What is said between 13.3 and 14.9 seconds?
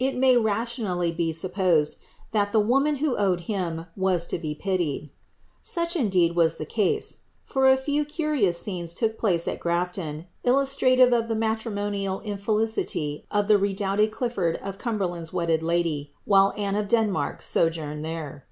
of tlie redoubled Clitliird of